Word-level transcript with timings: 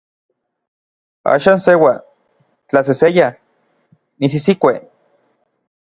Axan 1.33 1.59
seua, 1.65 1.91
tlaseseya, 2.71 3.29
nisisikue. 4.19 4.73